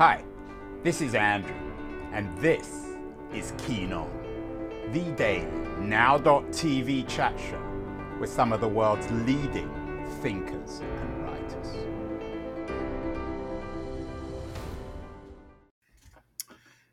[0.00, 0.24] Hi,
[0.82, 1.52] this is Andrew,
[2.14, 2.86] and this
[3.34, 4.10] is Keen On,
[4.92, 5.46] the daily
[5.78, 7.62] now.tv chat show
[8.18, 9.68] with some of the world's leading
[10.22, 11.76] thinkers and writers.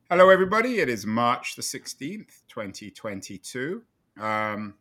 [0.09, 0.79] Hello, everybody.
[0.79, 3.83] It is March the 16th, 2022.
[4.19, 4.73] Um,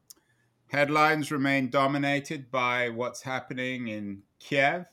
[0.72, 4.86] headlines remain dominated by what's happening in Kiev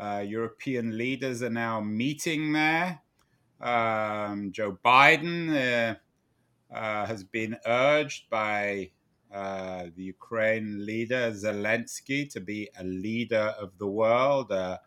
[0.00, 3.00] European leaders are now meeting there.
[3.60, 5.94] Um, Joe Biden uh,
[6.74, 8.90] uh, has been urged by
[9.32, 14.52] uh, the Ukraine leader Zelensky to be a leader of the world.
[14.52, 14.78] Uh,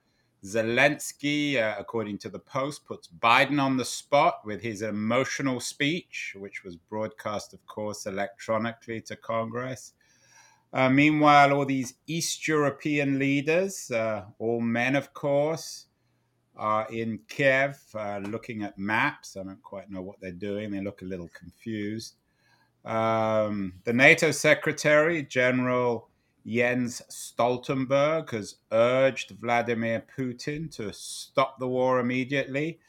[0.46, 6.36] Zelensky, uh, according to the Post, puts Biden on the spot with his emotional speech,
[6.38, 9.94] which was broadcast, of course, electronically to Congress.
[10.74, 15.86] Uh, meanwhile, all these East European leaders, uh, all men, of course,
[16.56, 19.38] are in Kiev uh, looking at maps.
[19.38, 20.72] I don't quite know what they're doing.
[20.72, 22.16] They look a little confused.
[22.84, 26.10] Um, the NATO Secretary General
[26.46, 32.80] Jens Stoltenberg has urged Vladimir Putin to stop the war immediately.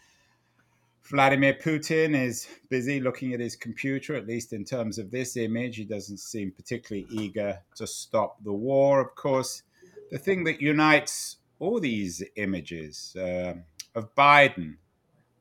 [1.10, 5.76] Vladimir Putin is busy looking at his computer, at least in terms of this image.
[5.76, 9.00] He doesn't seem particularly eager to stop the war.
[9.00, 9.62] Of course,
[10.10, 13.54] the thing that unites all these images uh,
[13.94, 14.76] of Biden,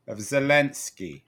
[0.08, 1.23] of Zelensky,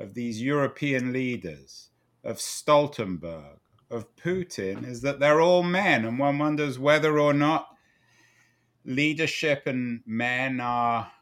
[0.00, 1.90] of these European leaders,
[2.24, 3.58] of Stoltenberg,
[3.92, 6.04] of Putin, is that they're all men.
[6.04, 7.68] And one wonders whether or not
[8.84, 11.12] leadership and men are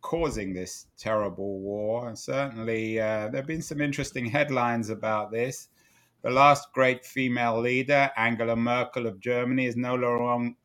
[0.00, 2.08] causing this terrible war.
[2.08, 5.68] And certainly, uh, there have been some interesting headlines about this.
[6.22, 10.56] The last great female leader, Angela Merkel of Germany, is no longer on,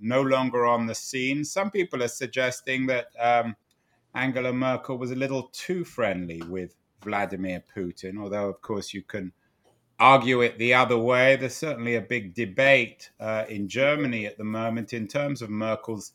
[0.00, 1.44] no longer on the scene.
[1.44, 3.56] Some people are suggesting that um,
[4.14, 9.32] Angela Merkel was a little too friendly with Vladimir Putin, although, of course, you can
[9.98, 11.36] argue it the other way.
[11.36, 16.12] There's certainly a big debate uh, in Germany at the moment in terms of Merkel's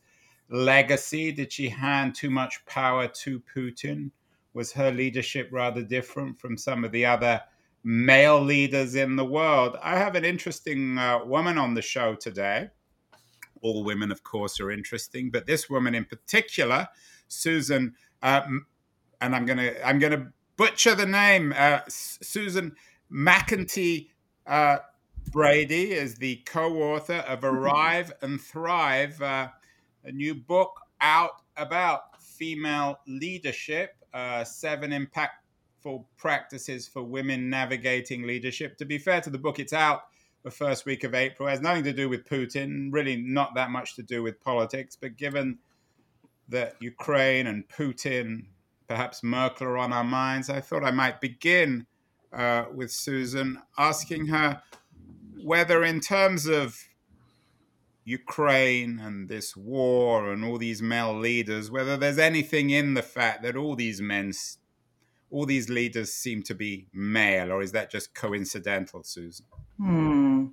[0.49, 1.31] legacy?
[1.31, 4.11] Did she hand too much power to Putin?
[4.53, 7.41] Was her leadership rather different from some of the other
[7.83, 9.77] male leaders in the world?
[9.81, 12.69] I have an interesting uh, woman on the show today.
[13.61, 16.87] All women, of course, are interesting, but this woman in particular,
[17.27, 18.43] Susan, uh,
[19.21, 22.75] and I'm gonna I'm gonna butcher the name, uh, Susan
[23.11, 24.09] McEntee.
[24.45, 24.77] Uh,
[25.31, 29.49] Brady is the co-author of Arrive and Thrive, uh,
[30.05, 38.77] a new book out about female leadership, uh, seven impactful practices for women navigating leadership.
[38.77, 40.03] To be fair to the book, it's out
[40.43, 41.47] the first week of April.
[41.47, 44.95] It has nothing to do with Putin, really not that much to do with politics.
[44.99, 45.57] But given
[46.49, 48.45] that Ukraine and Putin,
[48.87, 51.87] perhaps Merkel are on our minds, I thought I might begin
[52.31, 54.61] uh, with Susan, asking her
[55.43, 56.77] whether, in terms of
[58.05, 63.41] Ukraine and this war and all these male leaders, whether there's anything in the fact
[63.43, 64.31] that all these men,
[65.31, 69.47] all these leaders seem to be male, or is that just coincidental, Susan?
[69.77, 70.45] Hmm.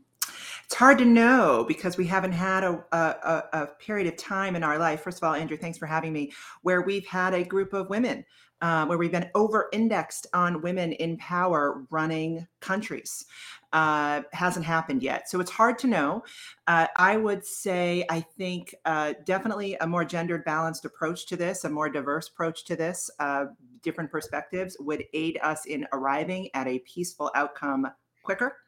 [0.64, 4.64] It's hard to know because we haven't had a, a, a, period of time in
[4.64, 5.02] our life.
[5.02, 6.32] First of all, Andrew, thanks for having me,
[6.62, 8.24] where we've had a group of women
[8.62, 13.26] uh, where we've been over indexed on women in power running countries.
[13.72, 15.30] Uh, hasn't happened yet.
[15.30, 16.22] So it's hard to know.
[16.66, 21.64] Uh, I would say, I think uh, definitely a more gendered balanced approach to this,
[21.64, 23.46] a more diverse approach to this, uh,
[23.82, 27.86] different perspectives would aid us in arriving at a peaceful outcome
[28.22, 28.58] quicker.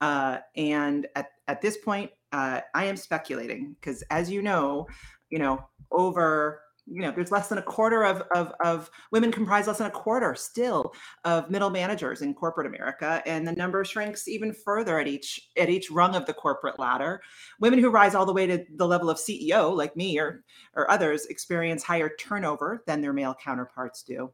[0.00, 4.86] Uh, and at, at this point, I am speculating because, as you know,
[5.30, 9.66] you know, over you know there's less than a quarter of, of, of women comprise
[9.66, 10.92] less than a quarter still
[11.24, 15.68] of middle managers in corporate america and the number shrinks even further at each at
[15.68, 17.20] each rung of the corporate ladder.
[17.60, 20.44] Women who rise all the way to the level of ceo like me or
[20.74, 24.32] or others experience higher turnover than their male counterparts do.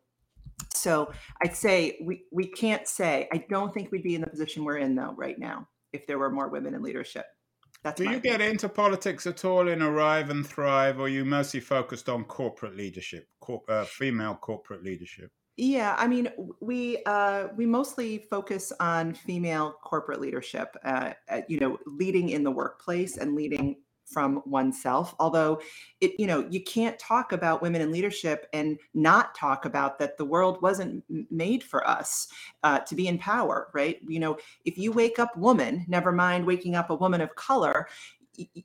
[0.72, 1.12] So
[1.42, 4.78] i'd say we we can't say i don't think we'd be in the position we're
[4.78, 7.26] in though right now if there were more women in leadership
[7.84, 11.24] that's Do you get into politics at all in Arrive and Thrive, or are you
[11.24, 15.30] mostly focused on corporate leadership, cor- uh, female corporate leadership?
[15.58, 20.74] Yeah, I mean, we uh, we mostly focus on female corporate leadership.
[20.82, 21.12] Uh,
[21.46, 25.60] you know, leading in the workplace and leading from oneself although
[26.00, 30.16] it you know you can't talk about women in leadership and not talk about that
[30.16, 32.28] the world wasn't made for us
[32.62, 34.00] uh, to be in power right?
[34.06, 37.88] You know if you wake up woman never mind waking up a woman of color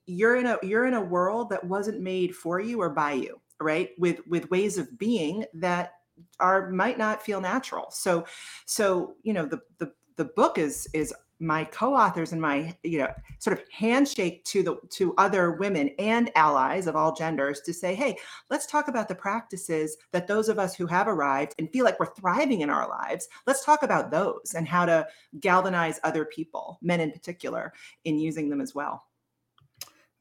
[0.06, 3.40] you're in a you're in a world that wasn't made for you or by you
[3.62, 3.90] right?
[3.98, 5.94] With with ways of being that
[6.40, 7.90] are might not feel natural.
[7.92, 8.26] So
[8.66, 13.12] so you know the the the book is is my co-authors and my you know
[13.40, 17.96] sort of handshake to the to other women and allies of all genders to say
[17.96, 18.16] hey
[18.50, 22.00] let's talk about the practices that those of us who have arrived and feel like
[22.00, 25.08] we're thriving in our lives let's talk about those and how to
[25.40, 29.06] galvanize other people men in particular in using them as well.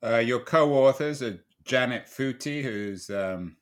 [0.05, 3.57] Uh, your co-authors are janet Foutty who's um,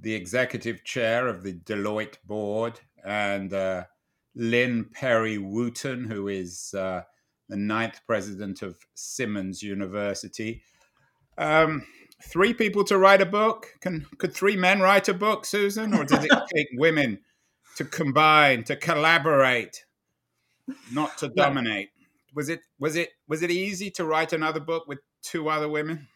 [0.00, 3.84] the executive chair of the deloitte board and uh,
[4.36, 7.02] Lynn Perry Wooten, who is uh,
[7.48, 10.62] the ninth president of Simmons University.
[11.38, 11.86] Um,
[12.22, 13.68] three people to write a book.
[13.80, 17.20] Can could three men write a book, Susan, or does it take women
[17.76, 19.84] to combine, to collaborate,
[20.92, 21.90] not to dominate?
[22.34, 26.08] Was it was it was it easy to write another book with two other women?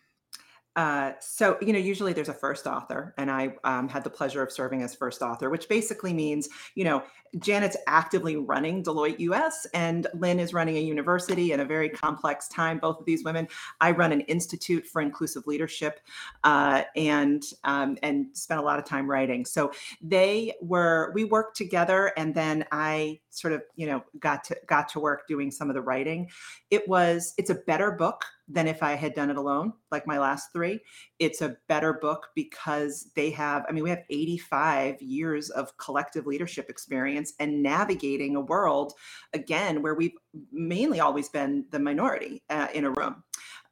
[0.77, 4.43] Uh, so, you know, usually there's a first author, and I um, had the pleasure
[4.43, 7.03] of serving as first author, which basically means, you know,
[7.39, 12.49] Janet's actively running Deloitte US, and Lynn is running a university in a very complex
[12.49, 12.79] time.
[12.79, 13.47] Both of these women.
[13.81, 16.01] I run an institute for inclusive leadership,
[16.45, 19.45] uh, and um, and spent a lot of time writing.
[19.45, 24.57] So they were we worked together, and then I sort of you know got to
[24.67, 26.29] got to work doing some of the writing.
[26.71, 30.19] It was it's a better book than if I had done it alone, like my
[30.19, 30.81] last three.
[31.19, 36.27] It's a better book because they have, I mean, we have 85 years of collective
[36.27, 38.95] leadership experience and navigating a world,
[39.33, 40.17] again, where we've
[40.51, 43.23] mainly always been the minority uh, in a room.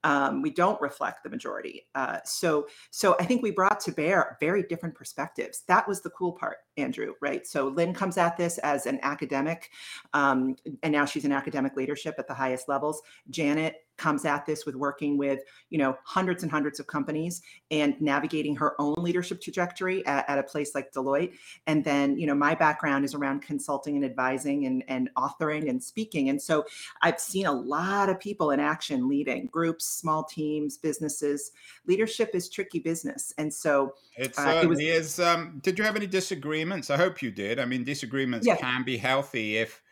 [0.04, 1.88] Um, we don't reflect the majority.
[1.96, 5.64] Uh, so, so I think we brought to bear very different perspectives.
[5.66, 7.14] That was the cool part, Andrew.
[7.20, 7.44] Right.
[7.46, 9.70] So Lynn comes at this as an academic,
[10.14, 10.54] um,
[10.84, 13.02] and now she's in academic leadership at the highest levels.
[13.30, 15.40] Janet comes at this with working with
[15.70, 20.38] you know hundreds and hundreds of companies and navigating her own leadership trajectory at, at,
[20.38, 21.32] a place like deloitte.
[21.66, 25.82] And then you know my background is around consulting and advising and, and authoring and
[25.82, 26.28] speaking.
[26.30, 26.64] And so
[27.02, 31.52] i've seen a lot of people in action leading groups small teams businesses.
[31.86, 33.34] Leadership is tricky business.
[33.38, 36.90] And so it certainly uh, it was, is um, did you have any disagreements?
[36.90, 37.58] I hope you did.
[37.58, 38.60] I mean disagreements yes.
[38.60, 39.82] can be healthy if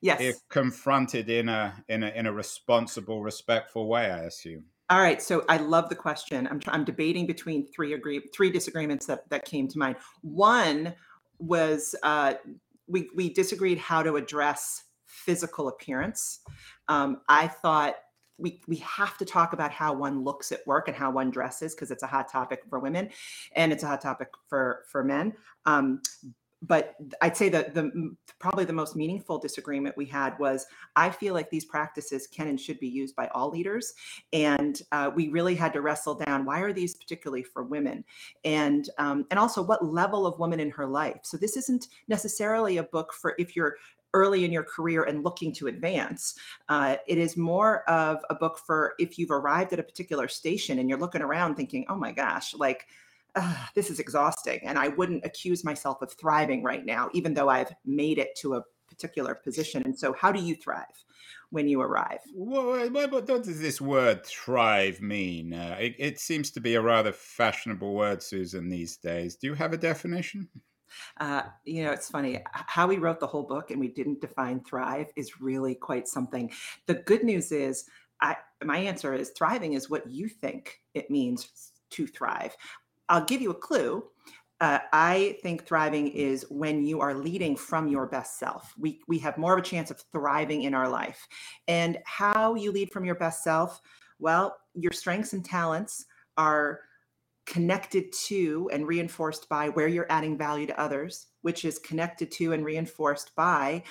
[0.00, 0.20] yes.
[0.20, 4.64] if confronted in a in a in a responsible respectful way i assume.
[4.90, 6.46] All right so i love the question.
[6.50, 9.96] I'm i'm debating between three agree three disagreements that that came to mind.
[10.22, 10.94] One
[11.38, 12.34] was uh
[12.86, 16.40] we we disagreed how to address physical appearance.
[16.88, 17.96] Um, i thought
[18.38, 21.74] we we have to talk about how one looks at work and how one dresses
[21.74, 23.10] because it's a hot topic for women
[23.56, 25.34] and it's a hot topic for for men.
[25.66, 26.00] Um,
[26.62, 30.66] but I'd say that the probably the most meaningful disagreement we had was
[30.96, 33.94] I feel like these practices can and should be used by all leaders,
[34.32, 38.04] and uh, we really had to wrestle down why are these particularly for women,
[38.44, 41.20] and um, and also what level of woman in her life.
[41.22, 43.76] So this isn't necessarily a book for if you're
[44.14, 46.34] early in your career and looking to advance.
[46.68, 50.78] Uh, it is more of a book for if you've arrived at a particular station
[50.78, 52.86] and you're looking around thinking, oh my gosh, like
[53.74, 57.72] this is exhausting and I wouldn't accuse myself of thriving right now, even though I've
[57.84, 59.82] made it to a particular position.
[59.84, 60.86] And so, how do you thrive
[61.50, 62.20] when you arrive?
[62.34, 65.54] Well, what does this word thrive mean?
[65.54, 69.36] Uh, it, it, seems to be a rather fashionable word, Susan, these days.
[69.36, 70.48] Do you have a definition?
[71.20, 74.60] Uh, you know, it's funny how we wrote the whole book and we didn't define
[74.60, 76.50] thrive is really quite something.
[76.86, 77.84] The good news is,
[78.20, 82.56] I, my answer is thriving is what you think it means to thrive.
[83.08, 84.04] I'll give you a clue.
[84.60, 88.74] Uh, I think thriving is when you are leading from your best self.
[88.76, 91.28] We we have more of a chance of thriving in our life.
[91.68, 93.80] And how you lead from your best self?
[94.18, 96.80] Well, your strengths and talents are
[97.48, 102.52] connected to and reinforced by where you're adding value to others, which is connected to
[102.52, 103.82] and reinforced by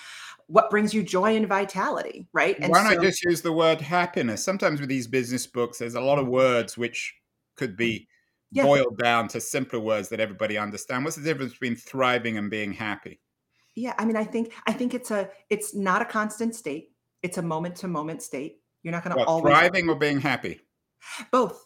[0.46, 2.56] what brings you joy and vitality, right?
[2.60, 4.44] And Why not so, just use the word happiness?
[4.44, 7.16] Sometimes with these business books, there's a lot of words which
[7.56, 8.08] could be
[8.52, 8.64] yeah.
[8.64, 11.04] boiled down to simpler words that everybody understand.
[11.04, 13.20] What's the difference between thriving and being happy?
[13.76, 16.90] Yeah i mean i think i think it's a it's not a constant state.
[17.24, 18.58] It's a moment to moment state.
[18.84, 20.62] You're not going to always thriving or being happy?
[21.32, 21.64] Both.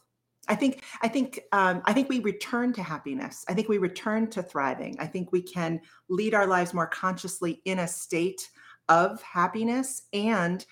[0.47, 3.45] I think i think um, i think we return to happiness.
[3.47, 4.97] I think we return to thriving.
[4.99, 8.49] I think we can lead our lives more consciously in a state
[8.89, 10.65] of happiness and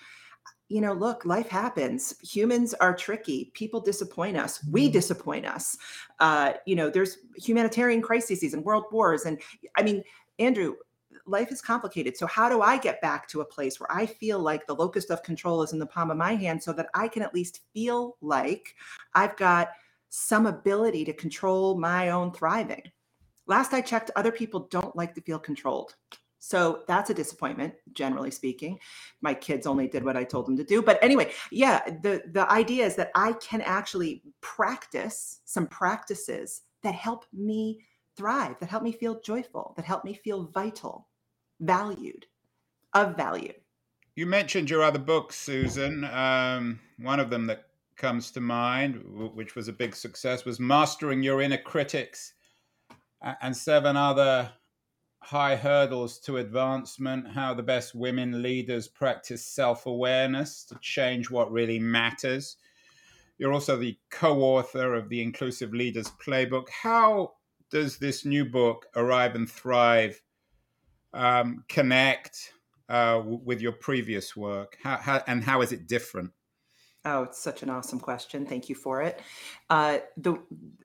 [0.70, 2.14] you know, look, life happens.
[2.22, 3.50] Humans are tricky.
[3.54, 4.64] People disappoint us.
[4.70, 4.92] We mm-hmm.
[4.92, 5.76] disappoint us.
[6.20, 9.24] Uh, you know, there's humanitarian crises and world wars.
[9.26, 9.42] And
[9.76, 10.04] I mean,
[10.38, 10.76] Andrew,
[11.26, 12.16] life is complicated.
[12.16, 15.06] So, how do I get back to a place where I feel like the locus
[15.06, 17.62] of control is in the palm of my hand so that I can at least
[17.74, 18.76] feel like
[19.14, 19.70] I've got
[20.08, 22.82] some ability to control my own thriving.
[23.46, 25.96] Last I checked, other people don't like to feel controlled.
[26.40, 28.78] So that's a disappointment, generally speaking.
[29.20, 30.80] My kids only did what I told them to do.
[30.82, 36.94] But anyway, yeah, the, the idea is that I can actually practice some practices that
[36.94, 37.80] help me
[38.16, 41.08] thrive, that help me feel joyful, that help me feel vital,
[41.60, 42.26] valued,
[42.94, 43.52] of value.
[44.16, 46.04] You mentioned your other books, Susan.
[46.04, 47.66] Um, one of them that
[47.96, 49.02] comes to mind,
[49.34, 52.32] which was a big success, was Mastering Your Inner Critics,
[53.42, 54.50] and seven other
[55.22, 61.52] high hurdles to advancement, how the best women leaders practice self awareness to change what
[61.52, 62.56] really matters.
[63.38, 66.68] You're also the co author of the Inclusive Leaders Playbook.
[66.68, 67.34] How
[67.70, 70.20] does this new book, Arrive and Thrive,
[71.14, 72.52] um, connect
[72.88, 74.76] uh, with your previous work?
[74.82, 76.32] How, how, and how is it different?
[77.04, 78.44] Oh, it's such an awesome question.
[78.44, 79.20] Thank you for it.
[79.70, 80.38] Uh, the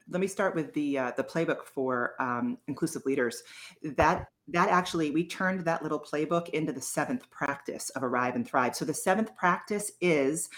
[0.08, 3.44] let me start with the uh, the playbook for um, inclusive leaders.
[3.84, 8.48] That that actually we turned that little playbook into the seventh practice of Arrive and
[8.48, 8.76] Thrive.
[8.76, 10.50] So the seventh practice is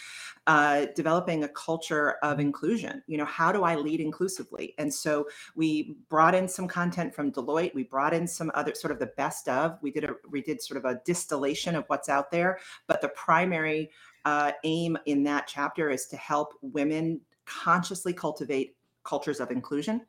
[0.45, 3.01] uh, developing a culture of inclusion.
[3.07, 4.75] You know, how do I lead inclusively?
[4.77, 7.73] And so we brought in some content from Deloitte.
[7.73, 9.77] We brought in some other sort of the best of.
[9.81, 13.09] We did a we did sort of a distillation of what's out there, but the
[13.09, 13.91] primary
[14.25, 18.75] uh, aim in that chapter is to help women consciously cultivate
[19.07, 20.01] cultures of inclusion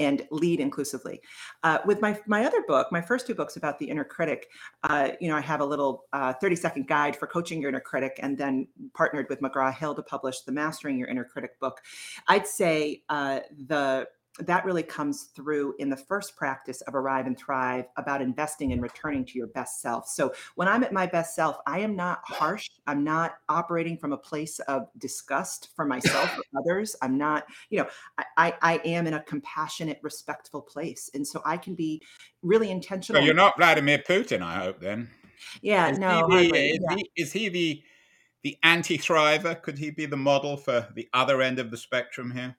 [0.00, 1.20] and lead inclusively.
[1.62, 4.48] Uh, with my my other book, my first two books about the inner critic,
[4.82, 7.80] uh, you know, I have a little uh, 30 second guide for coaching your inner
[7.80, 11.80] critic, and then partnered with McGraw Hill to publish the Mastering Your Inner Critic book.
[12.26, 14.08] I'd say uh, the
[14.38, 18.80] that really comes through in the first practice of Arrive and Thrive about investing and
[18.80, 20.08] returning to your best self.
[20.08, 22.68] So when I'm at my best self, I am not harsh.
[22.86, 26.94] I'm not operating from a place of disgust for myself or others.
[27.02, 27.88] I'm not, you know,
[28.36, 31.10] I, I am in a compassionate, respectful place.
[31.12, 32.00] And so I can be
[32.42, 33.20] really intentional.
[33.20, 35.10] So you're not Vladimir Putin, I hope then.
[35.60, 36.28] Yeah, is no.
[36.30, 36.96] He the, is, yeah.
[36.96, 37.82] He, is he the
[38.42, 39.60] the anti-thriver?
[39.62, 42.56] Could he be the model for the other end of the spectrum here?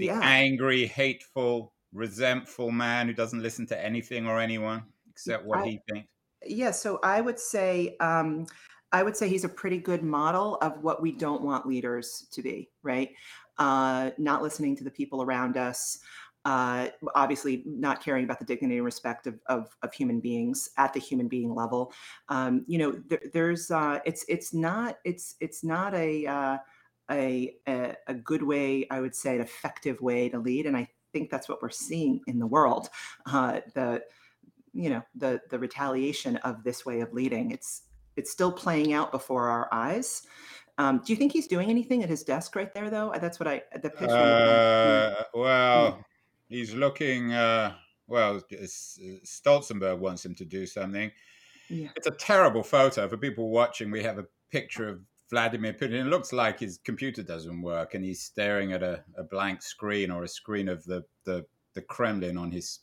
[0.00, 0.20] The yeah.
[0.22, 5.80] angry, hateful, resentful man who doesn't listen to anything or anyone except what I, he
[5.90, 6.08] thinks.
[6.44, 8.46] Yeah, so I would say um,
[8.92, 12.42] I would say he's a pretty good model of what we don't want leaders to
[12.42, 13.10] be, right?
[13.58, 15.98] Uh, not listening to the people around us,
[16.46, 20.94] uh, obviously not caring about the dignity and respect of, of, of human beings at
[20.94, 21.92] the human being level.
[22.30, 26.58] Um, you know, there, there's uh, it's it's not it's it's not a uh,
[27.10, 30.66] a, a, a good way, I would say, an effective way to lead.
[30.66, 32.88] And I think that's what we're seeing in the world.
[33.26, 34.02] Uh, the
[34.72, 37.50] you know the the retaliation of this way of leading.
[37.50, 37.82] It's
[38.16, 40.22] it's still playing out before our eyes.
[40.78, 43.12] Um, do you think he's doing anything at his desk right there, though?
[43.20, 44.14] That's what I the picture.
[44.14, 46.00] Uh, well, hmm.
[46.48, 47.32] he's looking.
[47.32, 47.74] Uh,
[48.06, 51.12] well, Stoltenberg wants him to do something.
[51.68, 51.88] Yeah.
[51.94, 53.90] It's a terrible photo for people watching.
[53.90, 56.00] We have a picture of Vladimir Putin.
[56.00, 60.10] It looks like his computer doesn't work and he's staring at a, a blank screen
[60.10, 62.80] or a screen of the, the, the Kremlin on his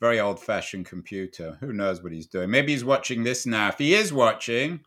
[0.00, 1.56] very old fashioned computer.
[1.60, 2.50] Who knows what he's doing?
[2.50, 3.68] Maybe he's watching this now.
[3.68, 4.80] If he is watching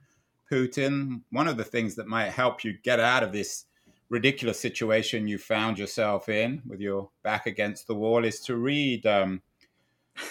[0.49, 3.65] Putin, one of the things that might help you get out of this
[4.09, 9.05] ridiculous situation you found yourself in with your back against the wall is to read
[9.05, 9.41] um,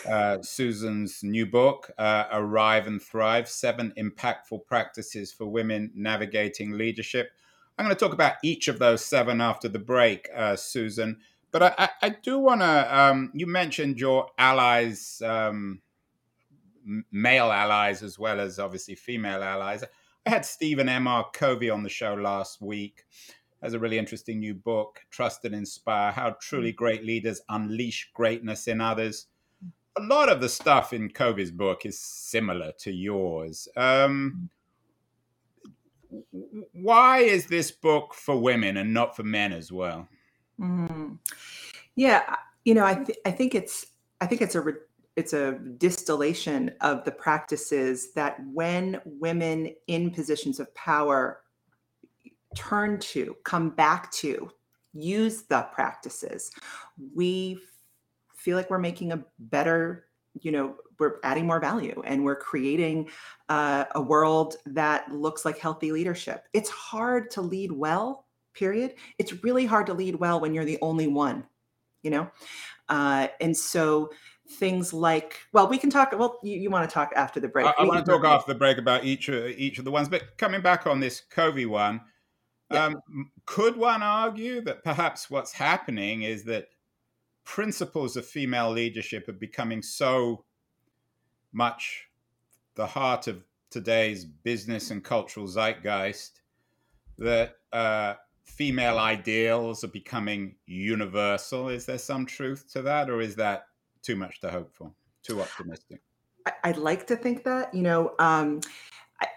[0.08, 7.30] uh, Susan's new book, uh, Arrive and Thrive Seven Impactful Practices for Women Navigating Leadership.
[7.78, 11.18] I'm going to talk about each of those seven after the break, uh, Susan.
[11.50, 15.80] But I, I, I do want to, um, you mentioned your allies, um,
[17.10, 19.82] male allies, as well as obviously female allies.
[20.26, 21.26] I had Stephen M.R.
[21.32, 23.04] Covey on the show last week.
[23.62, 28.68] Has a really interesting new book, Trust and Inspire How Truly Great Leaders Unleash Greatness
[28.68, 29.26] in Others
[29.96, 33.68] a lot of the stuff in Covey's book is similar to yours.
[33.76, 34.50] Um,
[36.72, 40.08] why is this book for women and not for men as well?
[40.60, 41.18] Mm.
[41.96, 43.86] Yeah, you know, I th- I think it's
[44.20, 44.74] I think it's a re-
[45.16, 51.42] it's a distillation of the practices that when women in positions of power
[52.56, 54.50] turn to, come back to,
[54.92, 56.50] use the practices,
[57.14, 57.60] we
[58.40, 60.06] feel like we're making a better
[60.40, 63.08] you know we're adding more value and we're creating
[63.48, 66.44] uh, a world that looks like healthy leadership.
[66.52, 68.94] It's hard to lead well period.
[69.18, 71.46] It's really hard to lead well when you're the only one
[72.02, 72.30] you know?
[72.88, 74.10] Uh, and so
[74.58, 77.66] things like well we can talk well you, you want to talk after the break.
[77.66, 80.08] I, I want to talk after the break about each of each of the ones
[80.08, 82.00] but coming back on this covey one
[82.72, 82.86] Yeah.
[82.86, 86.66] Um, could one argue that perhaps what's happening is that
[87.44, 90.44] principles of female leadership are becoming so
[91.52, 92.08] much
[92.74, 96.40] the heart of today's business and cultural zeitgeist
[97.18, 101.68] that uh, female ideals are becoming universal.
[101.68, 103.66] Is there some truth to that, or is that
[104.02, 104.92] too much to hope for?
[105.22, 106.00] Too optimistic?
[106.64, 107.74] I'd like to think that.
[107.74, 108.60] You know, um,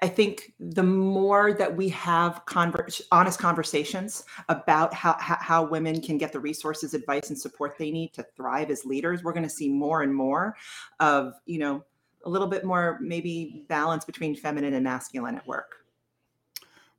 [0.01, 6.17] I think the more that we have conver- honest conversations about how, how women can
[6.17, 9.49] get the resources, advice, and support they need to thrive as leaders, we're going to
[9.49, 10.55] see more and more
[10.99, 11.83] of you know
[12.25, 15.75] a little bit more maybe balance between feminine and masculine at work.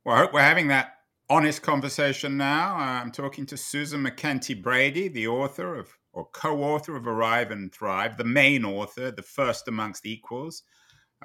[0.03, 0.99] Well, I hope we're having that
[1.29, 2.75] honest conversation now.
[2.75, 8.15] I'm talking to Susan MacKenty Brady, the author of or co-author of Arrive and Thrive,
[8.15, 10.63] the main author, the first amongst equals.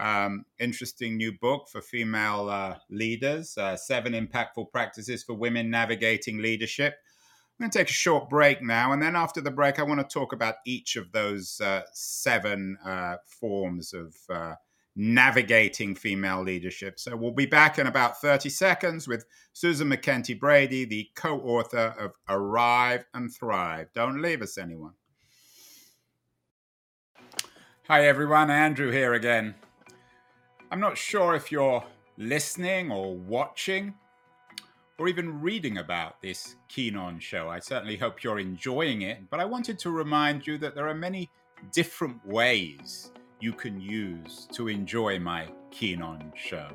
[0.00, 6.38] Um, interesting new book for female uh, leaders, uh, seven impactful practices for women navigating
[6.38, 6.94] leadership.
[7.60, 10.00] I'm going to take a short break now, and then after the break, I want
[10.00, 14.54] to talk about each of those uh, seven uh, forms of uh,
[14.96, 16.98] navigating female leadership.
[16.98, 21.94] So we'll be back in about 30 seconds with Susan MacKenty Brady, the co author
[21.98, 23.88] of Arrive and Thrive.
[23.94, 24.94] Don't leave us, anyone.
[27.88, 28.50] Hi, everyone.
[28.50, 29.54] Andrew here again.
[30.72, 31.82] I'm not sure if you're
[32.16, 33.92] listening or watching
[34.98, 37.48] or even reading about this Keen On show.
[37.48, 40.94] I certainly hope you're enjoying it, but I wanted to remind you that there are
[40.94, 41.28] many
[41.72, 43.10] different ways
[43.40, 46.68] you can use to enjoy my Keen On show.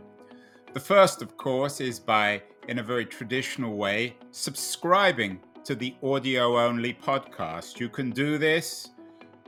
[0.73, 6.59] The first, of course, is by, in a very traditional way, subscribing to the audio
[6.59, 7.79] only podcast.
[7.79, 8.89] You can do this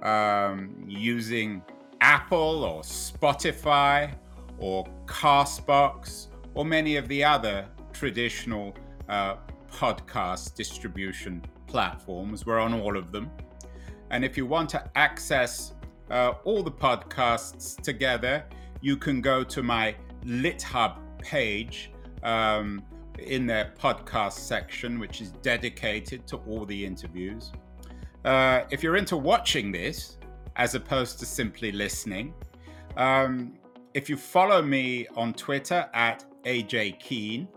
[0.04, 1.62] um, using
[2.00, 4.14] Apple or Spotify
[4.60, 8.76] or Castbox or many of the other traditional
[9.10, 9.36] uh,
[9.72, 12.46] podcast distribution platforms.
[12.46, 13.30] We're on all of them.
[14.10, 15.74] And if you want to access
[16.10, 18.46] uh, all the podcasts together,
[18.82, 21.92] you can go to my LitHub page
[22.24, 22.84] um,
[23.20, 27.52] in their podcast section, which is dedicated to all the interviews.
[28.26, 30.18] Uh, if you're into watching this,
[30.56, 32.34] as opposed to simply listening,
[32.96, 33.54] um,
[33.98, 37.48] if you follow me on Twitter at AJ Keen,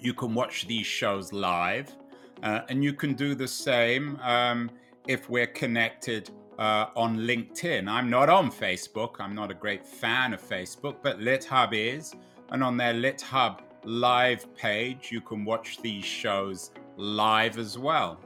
[0.00, 1.94] you can watch these shows live,
[2.42, 4.68] uh, and you can do the same um,
[5.06, 7.88] if we're connected uh, on LinkedIn.
[7.88, 9.20] I'm not on Facebook.
[9.20, 12.12] I'm not a great fan of Facebook, but LitHub is.
[12.48, 18.18] And on their LitHub live page, you can watch these shows live as well.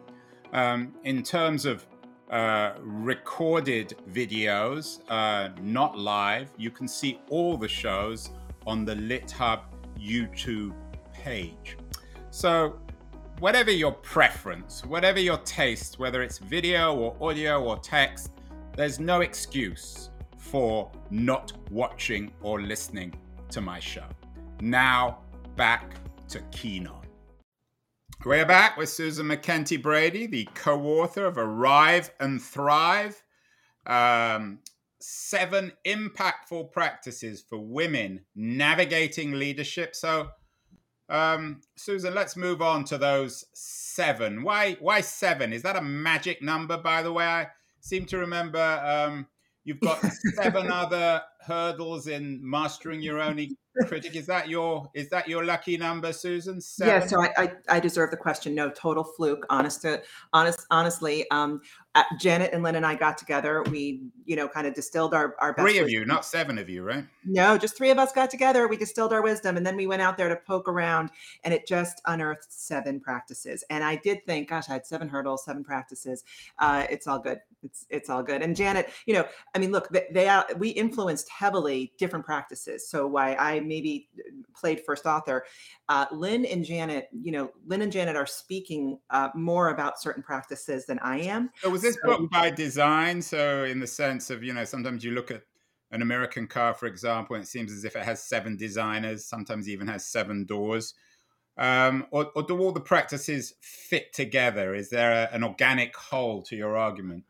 [0.54, 1.84] Um, in terms of
[2.30, 8.30] uh, recorded videos, uh, not live, you can see all the shows
[8.66, 9.60] on the LitHub
[9.98, 10.74] YouTube
[11.12, 11.78] page.
[12.30, 12.78] So,
[13.38, 18.32] whatever your preference, whatever your taste, whether it's video or audio or text,
[18.76, 23.14] there's no excuse for not watching or listening
[23.50, 24.06] to my show.
[24.60, 25.20] Now,
[25.56, 25.94] back
[26.28, 26.97] to Keen On.
[28.28, 33.22] We're back with Susan MacKenty Brady, the co author of Arrive and Thrive
[33.86, 34.58] um,
[35.00, 39.96] Seven Impactful Practices for Women Navigating Leadership.
[39.96, 40.28] So,
[41.08, 44.42] um, Susan, let's move on to those seven.
[44.42, 45.54] Why why seven?
[45.54, 47.24] Is that a magic number, by the way?
[47.24, 47.46] I
[47.80, 49.26] seem to remember um,
[49.64, 53.38] you've got seven other hurdles in mastering your own
[53.86, 54.16] critic.
[54.16, 56.60] Is that your is that your lucky number, Susan?
[56.60, 56.94] Seven?
[56.94, 58.54] Yeah, so I, I, I deserve the question.
[58.54, 59.46] No, total fluke.
[59.50, 61.60] Honest to honest honestly, um,
[62.18, 63.62] Janet and Lynn and I got together.
[63.64, 66.00] We, you know, kind of distilled our our best three of wisdom.
[66.00, 67.04] you, not seven of you, right?
[67.24, 68.68] No, just three of us got together.
[68.68, 71.10] We distilled our wisdom, and then we went out there to poke around,
[71.44, 73.64] and it just unearthed seven practices.
[73.70, 76.24] And I did think, gosh, I had seven hurdles, seven practices.
[76.58, 77.40] Uh, it's all good.
[77.62, 78.42] It's it's all good.
[78.42, 82.88] And Janet, you know, I mean, look, they, they uh, we influenced heavily different practices.
[82.88, 84.08] So why I maybe
[84.54, 85.44] played first author,
[85.88, 90.22] uh, Lynn and Janet, you know, Lynn and Janet are speaking uh, more about certain
[90.22, 91.50] practices than I am.
[91.62, 93.22] So was this book by design?
[93.22, 95.42] So in the sense of, you know, sometimes you look at
[95.90, 99.68] an American car, for example, and it seems as if it has seven designers, sometimes
[99.68, 100.94] even has seven doors.
[101.56, 104.76] Um, or, or, do all the practices fit together?
[104.76, 107.24] Is there a, an organic whole to your argument?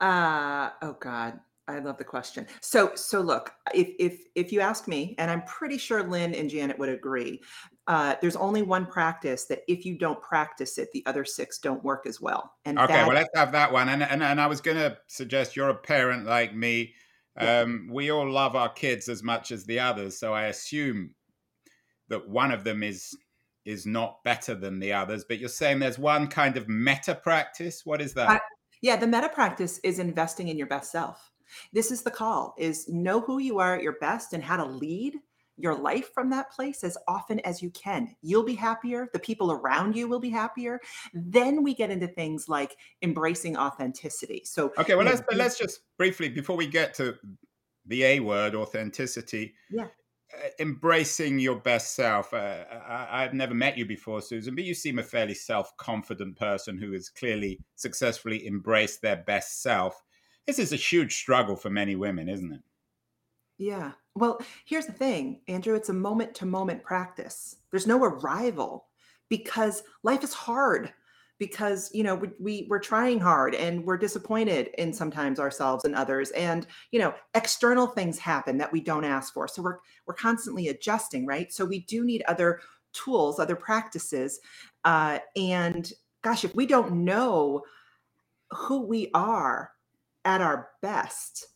[0.00, 1.38] Uh, oh God.
[1.68, 2.46] I love the question.
[2.60, 6.50] So, so look, if if if you ask me, and I'm pretty sure Lynn and
[6.50, 7.40] Janet would agree,
[7.86, 11.82] uh, there's only one practice that if you don't practice it, the other six don't
[11.84, 12.52] work as well.
[12.64, 13.88] And okay, that, well, let's have that one.
[13.88, 16.94] And and and I was going to suggest you're a parent like me.
[17.40, 17.60] Yeah.
[17.60, 21.14] Um, we all love our kids as much as the others, so I assume
[22.08, 23.16] that one of them is
[23.64, 27.82] is not better than the others, but you're saying there's one kind of meta practice.
[27.84, 28.42] What is that?
[28.82, 31.31] Yeah, the meta practice is investing in your best self.
[31.72, 34.64] This is the call is know who you are at your best and how to
[34.64, 35.14] lead
[35.56, 38.14] your life from that place as often as you can.
[38.22, 40.80] You'll be happier, the people around you will be happier.
[41.12, 44.42] Then we get into things like embracing authenticity.
[44.44, 47.16] So Okay, well let's let's just briefly before we get to
[47.86, 49.54] the A word authenticity.
[49.70, 49.88] Yeah.
[50.34, 52.32] Uh, embracing your best self.
[52.32, 56.38] Uh, I, have never met you before, Susan, but you seem a fairly self confident
[56.38, 60.02] person who has clearly successfully embraced their best self.
[60.46, 62.62] This is a huge struggle for many women, isn't it?
[63.58, 63.92] Yeah.
[64.14, 67.56] Well, here's the thing, Andrew, it's a moment to moment practice.
[67.70, 68.86] There's no arrival
[69.28, 70.92] because life is hard
[71.38, 75.94] because you know we, we we're trying hard and we're disappointed in sometimes ourselves and
[75.94, 80.14] others and you know external things happen that we don't ask for so we're we're
[80.14, 82.60] constantly adjusting right so we do need other
[82.92, 84.38] tools other practices
[84.84, 87.62] uh, and gosh if we don't know
[88.52, 89.72] who we are
[90.24, 91.46] at our best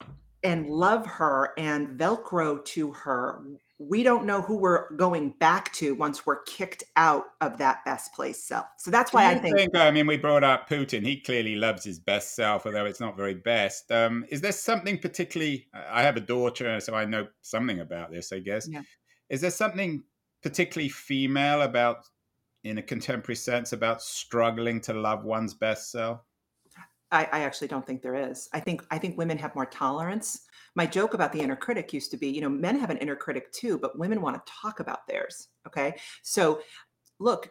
[0.43, 3.43] and love her and velcro to her
[3.79, 8.15] we don't know who we're going back to once we're kicked out of that best
[8.15, 8.67] place self.
[8.79, 11.05] So that's why I think, think, I mean, we brought up Putin.
[11.05, 13.93] He clearly loves his best self, although it's not very best.
[13.93, 15.69] Um, is there something particularly?
[15.75, 18.33] I have a daughter, so I know something about this.
[18.33, 18.67] I guess.
[18.67, 18.83] Yeah.
[19.29, 20.05] Is there something
[20.43, 22.07] particularly female about,
[22.65, 26.21] in a contemporary sense, about struggling to love one's best self?
[27.13, 28.49] I, I actually don't think there is.
[28.53, 32.11] I think I think women have more tolerance my joke about the inner critic used
[32.13, 34.79] to be, you know, men have an inner critic too, but women want to talk
[34.79, 35.49] about theirs.
[35.67, 35.97] Okay.
[36.23, 36.61] So
[37.19, 37.51] look,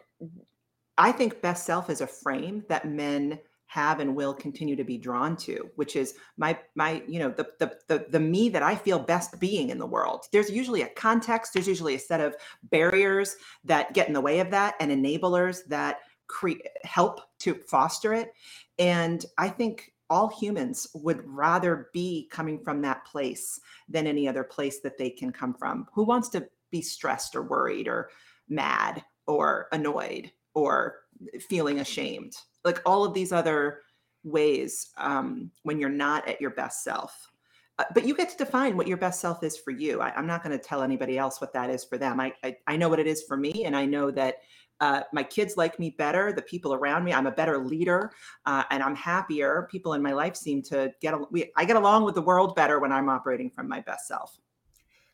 [0.96, 4.96] I think best self is a frame that men have and will continue to be
[4.96, 8.76] drawn to which is my my you know the, the the the me that i
[8.76, 12.36] feel best being in the world there's usually a context there's usually a set of
[12.70, 18.12] barriers that get in the way of that and enablers that create help to foster
[18.14, 18.32] it
[18.78, 24.44] and i think all humans would rather be coming from that place than any other
[24.44, 25.86] place that they can come from.
[25.92, 28.10] Who wants to be stressed or worried or
[28.48, 31.00] mad or annoyed or
[31.48, 32.36] feeling ashamed?
[32.64, 33.82] Like all of these other
[34.22, 37.30] ways um, when you're not at your best self.
[37.78, 40.00] Uh, but you get to define what your best self is for you.
[40.00, 42.20] I, am not going to tell anybody else what that is for them.
[42.20, 44.36] I, I, I know what it is for me, and I know that
[44.80, 48.10] uh, my kids like me better the people around me i'm a better leader
[48.44, 49.68] uh, and i'm happier.
[49.70, 52.78] People in my life seem to get we, i get along with the world better
[52.78, 54.38] when i'm operating from my best self.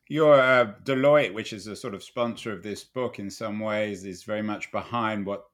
[0.09, 4.05] Your uh, deloitte which is a sort of sponsor of this book in some ways
[4.05, 5.45] is very much behind what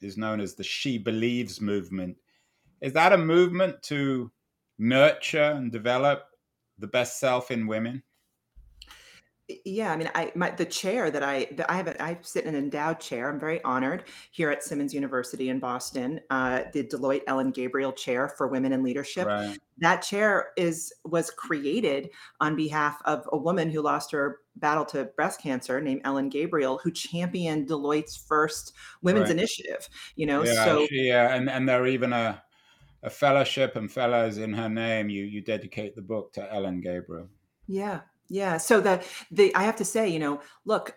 [0.00, 2.16] is known as the she believes movement.
[2.80, 4.30] Is that a movement to
[4.78, 6.22] nurture and develop
[6.78, 8.02] the best self in women
[9.64, 12.44] yeah, I mean, I my the chair that I that I have a, I sit
[12.44, 13.30] in an endowed chair.
[13.30, 16.20] I'm very honored here at Simmons University in Boston.
[16.28, 19.26] Uh, the Deloitte Ellen Gabriel Chair for Women in Leadership.
[19.26, 19.58] Right.
[19.78, 25.04] That chair is was created on behalf of a woman who lost her battle to
[25.16, 29.38] breast cancer, named Ellen Gabriel, who championed Deloitte's first women's right.
[29.38, 29.88] initiative.
[30.16, 32.42] You know, yeah, so yeah uh, and and there even a
[33.02, 35.08] a fellowship and fellows in her name.
[35.08, 37.28] You you dedicate the book to Ellen Gabriel.
[37.66, 38.56] Yeah, yeah.
[38.56, 40.96] So the the I have to say, you know, look,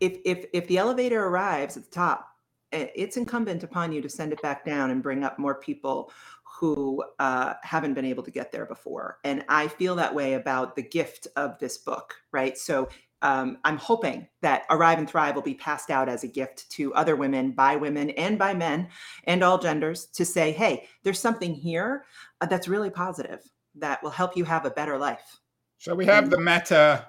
[0.00, 2.28] if if if the elevator arrives at the top,
[2.72, 6.10] it's incumbent upon you to send it back down and bring up more people
[6.42, 9.18] who uh, haven't been able to get there before.
[9.24, 12.56] And I feel that way about the gift of this book, right?
[12.56, 12.88] So
[13.22, 16.92] um, I'm hoping that Arrive and Thrive will be passed out as a gift to
[16.94, 18.88] other women, by women, and by men,
[19.24, 22.04] and all genders to say, hey, there's something here
[22.40, 23.40] uh, that's really positive
[23.76, 25.40] that will help you have a better life.
[25.82, 27.08] So we have the meta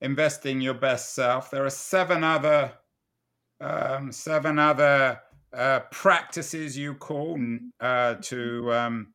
[0.00, 1.50] investing your best self.
[1.50, 2.70] There are seven other
[3.60, 5.20] um, seven other
[5.52, 7.36] uh, practices you call
[7.80, 9.12] uh, to, um,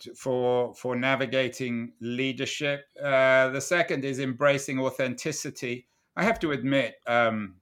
[0.00, 2.84] to, for for navigating leadership.
[3.02, 5.88] Uh, the second is embracing authenticity.
[6.14, 7.54] I have to admit, um,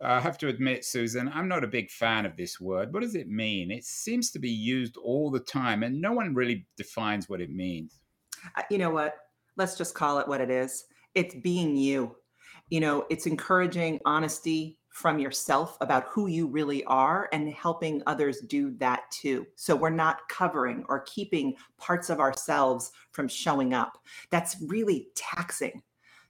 [0.00, 2.94] I have to admit, Susan, I'm not a big fan of this word.
[2.94, 3.70] What does it mean?
[3.70, 7.50] It seems to be used all the time, and no one really defines what it
[7.50, 8.00] means
[8.70, 9.16] you know what?
[9.56, 10.84] Let's just call it what it is.
[11.14, 12.16] It's being you.
[12.68, 18.40] You know, it's encouraging honesty from yourself about who you really are and helping others
[18.40, 19.46] do that too.
[19.54, 23.98] So we're not covering or keeping parts of ourselves from showing up.
[24.30, 25.82] That's really taxing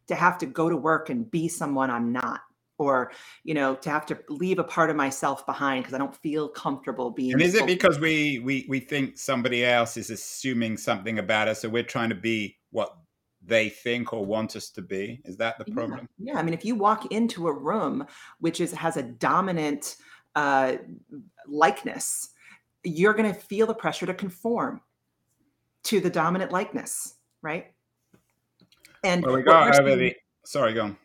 [0.08, 2.40] to have to go to work and be someone I'm not
[2.78, 3.10] or
[3.44, 6.48] you know to have to leave a part of myself behind because i don't feel
[6.48, 11.18] comfortable being and is it because we we we think somebody else is assuming something
[11.18, 12.96] about us so we're trying to be what
[13.46, 15.20] they think or want us to be.
[15.24, 16.08] Is that the problem?
[16.18, 16.38] Yeah, yeah.
[16.38, 18.04] I mean, if you walk into a room
[18.40, 19.96] which is has a dominant
[20.34, 20.76] uh,
[21.46, 22.30] likeness,
[22.84, 24.80] you're going to feel the pressure to conform
[25.84, 27.72] to the dominant likeness, right?
[29.04, 30.14] And well, we got over the.
[30.44, 30.96] Sorry, go on.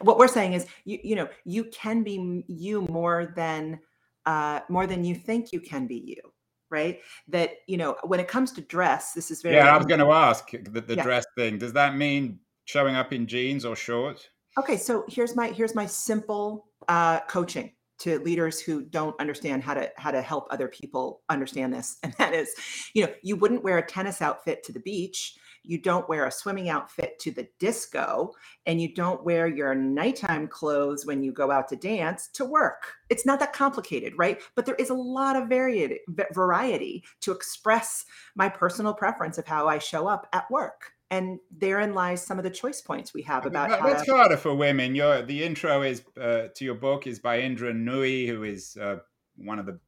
[0.00, 3.80] What we're saying is, you you know, you can be you more than
[4.26, 6.34] uh, more than you think you can be you
[6.70, 6.98] right?
[7.28, 10.00] That you know when it comes to dress this is very yeah i was going
[10.00, 11.02] to ask the, the yeah.
[11.02, 11.58] dress thing.
[11.58, 14.28] Does that mean showing up in jeans or shorts?
[14.58, 19.74] Okay so here's my here's my simple uh, coaching to leaders who don't understand how
[19.74, 22.52] to how to help other people understand this and that is
[22.94, 26.30] you know you wouldn't wear a tennis outfit to the beach you don't wear a
[26.30, 28.32] swimming outfit to the disco,
[28.66, 32.92] and you don't wear your nighttime clothes when you go out to dance to work.
[33.08, 34.40] It's not that complicated, right?
[34.54, 36.00] But there is a lot of variety,
[36.32, 40.92] variety to express my personal preference of how I show up at work.
[41.10, 44.12] And therein lies some of the choice points we have about that, that's to...
[44.12, 44.94] harder for women.
[44.94, 48.96] Your the intro is uh, to your book is by Indra Nooyi, who is uh,
[49.36, 49.78] one of the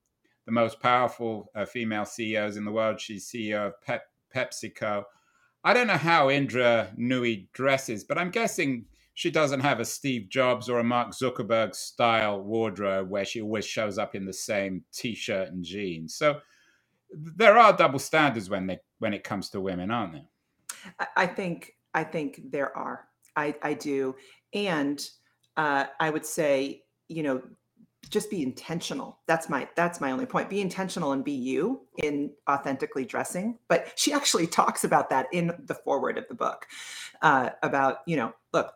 [0.45, 3.01] the most powerful uh, female CEOs in the world.
[3.01, 5.05] She's CEO of Pep, PepsiCo.
[5.67, 10.29] I don't know how Indra Nooyi dresses, but I'm guessing she doesn't have a Steve
[10.29, 14.85] Jobs or a Mark Zuckerberg style wardrobe where she always shows up in the same
[14.93, 16.15] t-shirt and jeans.
[16.15, 16.39] So
[17.11, 21.09] there are double standards when they when it comes to women, aren't there?
[21.17, 23.09] I think I think there are.
[23.35, 24.15] I I do,
[24.55, 25.05] and
[25.57, 27.43] uh, I would say you know
[28.09, 29.19] just be intentional.
[29.27, 30.49] That's my that's my only point.
[30.49, 33.59] Be intentional and be you in authentically dressing.
[33.69, 36.67] But she actually talks about that in the foreword of the book
[37.23, 38.73] uh, about you know look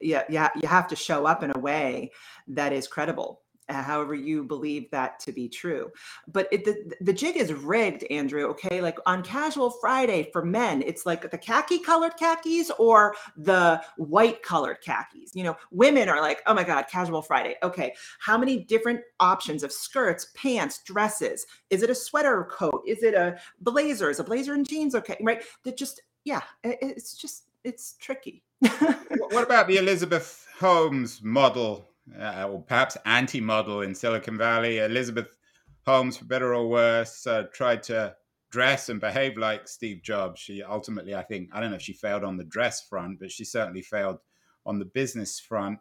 [0.00, 2.12] yeah yeah you have to show up in a way
[2.48, 5.90] that is credible Uh, however you believe that to be true.
[6.28, 8.80] But it, the, the jig is rigged, Andrew, okay?
[8.80, 14.40] Like on Casual Friday for men, it's like the khaki colored khakis or the white
[14.44, 15.34] colored khakis.
[15.34, 17.56] You know, women are like, oh my God, Casual Friday.
[17.64, 21.46] Okay, how many different options of skirts, pants, dresses?
[21.70, 22.82] Is it a sweater coat?
[22.86, 24.10] Is it a blazer?
[24.10, 25.16] Is a blazer and jeans okay?
[25.20, 25.42] Right?
[25.64, 28.44] That just, yeah, it, it's just, it's tricky.
[28.60, 34.78] what about the Elizabeth Holmes model uh, or perhaps anti-model in Silicon Valley.
[34.78, 35.36] Elizabeth
[35.84, 38.14] Holmes, for better or worse, uh, tried to
[38.50, 40.40] dress and behave like Steve Jobs.
[40.40, 43.30] She ultimately, I think, I don't know if she failed on the dress front, but
[43.30, 44.18] she certainly failed
[44.64, 45.78] on the business front.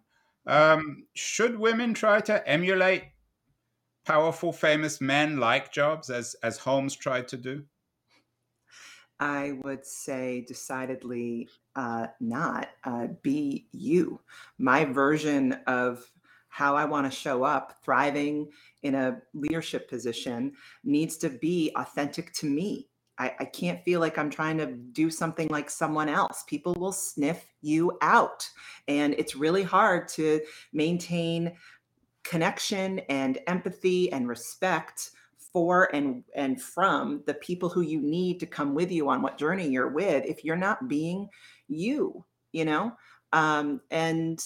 [0.47, 3.03] Um, should women try to emulate
[4.05, 7.63] powerful, famous men like Jobs, as as Holmes tried to do?
[9.19, 12.69] I would say decidedly uh, not.
[12.83, 14.19] Uh, be you.
[14.57, 16.11] My version of
[16.55, 18.47] how I want to show up thriving
[18.81, 20.53] in a leadership position
[20.85, 22.87] needs to be authentic to me.
[23.17, 26.45] I, I, can't feel like I'm trying to do something like someone else.
[26.47, 28.49] People will sniff you out.
[28.87, 30.39] And it's really hard to
[30.71, 31.51] maintain
[32.23, 35.11] connection and empathy and respect
[35.51, 39.37] for and and from the people who you need to come with you on what
[39.37, 41.29] journey you're with if you're not being
[41.67, 42.91] you you know
[43.31, 44.43] um, and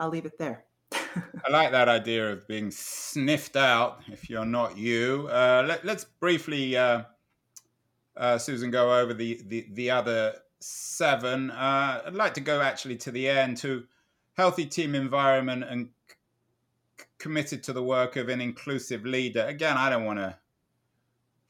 [0.00, 4.76] i'll leave it there I like that idea of being sniffed out if you're not
[4.76, 5.28] you.
[5.30, 7.02] Uh, let, us briefly, uh,
[8.16, 11.50] uh, Susan, go over the, the, the other seven.
[11.50, 13.84] Uh, I'd like to go actually to the end to
[14.36, 19.44] healthy team environment and c- committed to the work of an inclusive leader.
[19.46, 20.36] Again, I don't want to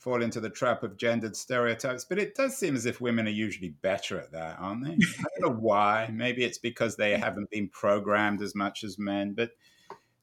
[0.07, 3.31] fall into the trap of gendered stereotypes, but it does seem as if women are
[3.31, 4.93] usually better at that, aren't they?
[4.93, 6.09] I don't know why.
[6.13, 9.51] Maybe it's because they haven't been programmed as much as men, but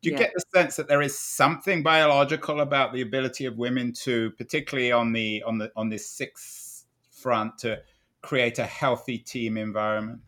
[0.02, 0.20] do you yeah.
[0.20, 4.94] get the sense that there is something biological about the ability of women to particularly
[4.94, 7.82] on the on the on this sixth front to
[8.22, 10.22] create a healthy team environment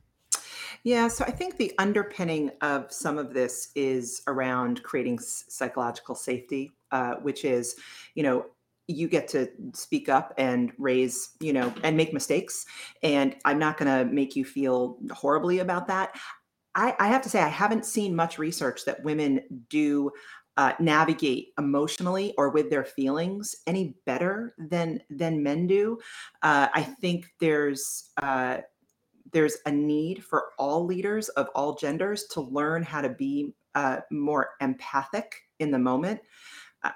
[0.85, 6.73] yeah, so I think the underpinning of some of this is around creating psychological safety,
[6.91, 7.75] uh, which is,
[8.13, 8.45] you know,
[8.87, 12.65] you get to speak up and raise, you know, and make mistakes.
[13.03, 16.15] And I'm not going to make you feel horribly about that.
[16.75, 20.11] I, I, have to say, I haven't seen much research that women do
[20.57, 25.97] uh, navigate emotionally or with their feelings any better than than men do.
[26.43, 28.57] Uh, I think there's uh,
[29.31, 33.97] there's a need for all leaders of all genders to learn how to be uh,
[34.11, 36.21] more empathic in the moment.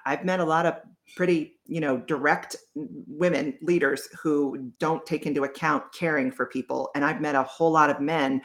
[0.05, 0.75] I've met a lot of
[1.15, 6.89] pretty, you know, direct women leaders who don't take into account caring for people.
[6.95, 8.41] And I've met a whole lot of men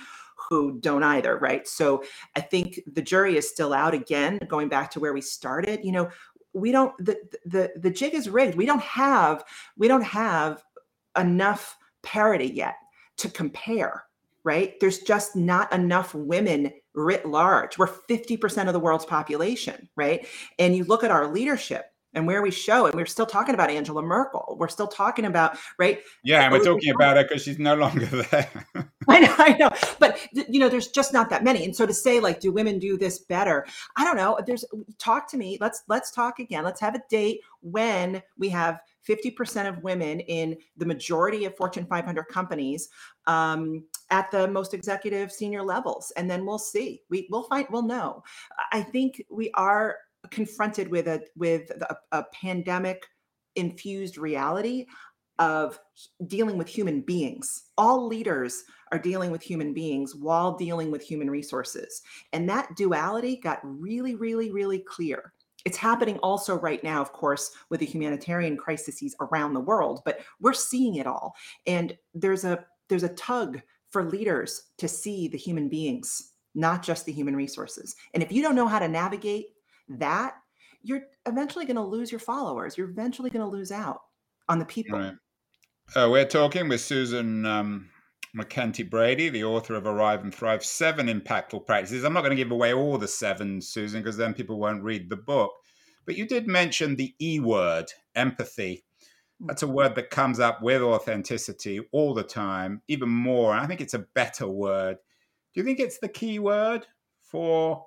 [0.48, 1.66] who don't either, right?
[1.66, 2.04] So
[2.36, 5.84] I think the jury is still out again, going back to where we started.
[5.84, 6.10] You know,
[6.52, 8.54] we don't the the the jig is rigged.
[8.56, 9.44] We don't have
[9.76, 10.62] we don't have
[11.18, 12.76] enough parity yet
[13.18, 14.04] to compare,
[14.44, 14.78] right?
[14.80, 17.76] There's just not enough women writ large.
[17.76, 20.26] We're 50% of the world's population, right?
[20.58, 23.70] And you look at our leadership and where we show and we're still talking about
[23.70, 24.56] angela merkel.
[24.58, 26.00] We're still talking about right?
[26.22, 28.48] Yeah and we're talking about her because she's no longer there?
[29.08, 29.70] I know i know.
[29.98, 31.64] But you know there's just not that many.
[31.64, 33.66] And so to say like do women do this better?
[33.96, 34.38] I don't know.
[34.46, 34.64] There's
[34.98, 35.58] talk to me.
[35.60, 36.64] Let's let's talk again.
[36.64, 41.86] Let's have a date when we have 50% of women in the majority of Fortune
[41.86, 42.88] 500 companies
[43.26, 47.02] um, at the most executive senior levels, and then we'll see.
[47.10, 47.66] We We will find.
[47.70, 48.22] We'll know.
[48.72, 49.96] I think we are
[50.30, 53.06] confronted with a with a, a pandemic
[53.56, 54.86] infused reality
[55.38, 55.78] of
[56.26, 57.64] dealing with human beings.
[57.76, 62.02] All leaders are dealing with human beings while dealing with human resources.
[62.32, 65.32] And that duality got really, really, really clear
[65.64, 70.20] it's happening also right now, of course, with the humanitarian crises around the world, but
[70.40, 71.34] we're seeing it all.
[71.66, 73.60] And there's a there's a tug
[73.90, 77.96] for leaders to see the human beings, not just the human resources.
[78.12, 79.46] And if you don't know how to navigate
[79.88, 80.34] that,
[80.82, 82.76] you're eventually going to lose your followers.
[82.76, 84.00] You're eventually going to lose out
[84.48, 84.98] on the people.
[84.98, 85.14] Right.
[85.96, 87.90] Uh, we're talking with Susan um,
[88.36, 92.04] MacKenty Brady, the author of Arrive and Thrive Seven Impactful Practices.
[92.04, 95.08] I'm not going to give away all the seven, Susan, because then people won't read
[95.08, 95.52] the book.
[96.06, 98.84] But you did mention the E word, empathy.
[99.40, 103.52] That's a word that comes up with authenticity all the time, even more.
[103.52, 104.96] I think it's a better word.
[105.52, 106.86] Do you think it's the key word
[107.22, 107.86] for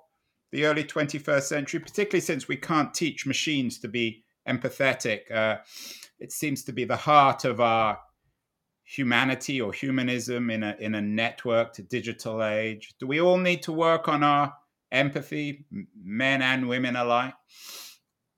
[0.52, 5.30] the early 21st century, particularly since we can't teach machines to be empathetic?
[5.30, 5.58] Uh,
[6.18, 7.98] it seems to be the heart of our
[8.88, 12.94] humanity or humanism in a in a networked digital age?
[12.98, 14.54] Do we all need to work on our
[14.90, 15.66] empathy,
[16.02, 17.34] men and women alike?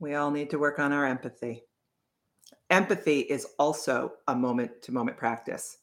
[0.01, 1.63] We all need to work on our empathy.
[2.69, 5.79] Empathy is also a moment to moment practice.